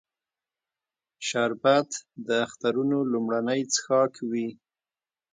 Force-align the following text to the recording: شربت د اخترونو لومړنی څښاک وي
شربت 1.27 1.89
د 2.27 2.29
اخترونو 2.45 2.97
لومړنی 3.11 3.61
څښاک 3.73 4.13
وي 4.31 4.49